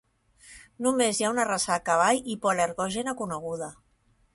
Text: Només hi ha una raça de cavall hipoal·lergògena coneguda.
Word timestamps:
Només 0.85 1.19
hi 1.21 1.27
ha 1.27 1.35
una 1.35 1.47
raça 1.51 1.71
de 1.75 1.85
cavall 1.91 2.25
hipoal·lergògena 2.35 3.19
coneguda. 3.23 3.75